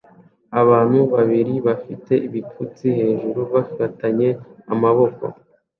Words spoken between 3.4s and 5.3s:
bafatanye amaboko